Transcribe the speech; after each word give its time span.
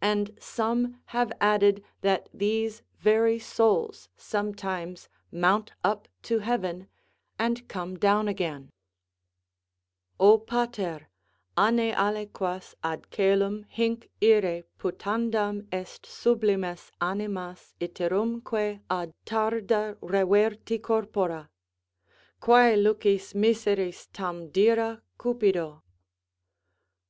And 0.00 0.38
some 0.40 1.02
have 1.08 1.34
added 1.38 1.84
that 2.00 2.30
these 2.32 2.82
very 2.98 3.38
souls 3.38 4.08
sometimes 4.16 5.10
mount 5.30 5.72
up 5.84 6.08
to 6.22 6.38
heaven, 6.38 6.88
and 7.38 7.68
come 7.68 7.98
down 7.98 8.26
again: 8.26 8.70
O 10.18 10.38
pater, 10.38 11.10
aime 11.58 11.92
aliquas 11.94 12.74
ad 12.82 13.10
colum 13.10 13.66
hinc 13.68 14.08
ire 14.22 14.64
putandum 14.78 15.66
est 15.70 16.06
Sublimes 16.10 16.90
animas, 17.02 17.74
iterumque 17.82 18.80
ad 18.88 19.12
tarda 19.26 19.96
reverti 20.00 20.80
Corpora? 20.80 21.50
Quæ 22.40 22.82
lucis 22.82 23.34
miseris 23.34 24.08
tam 24.10 24.48
dira 24.50 25.02
cupido? 25.18 25.82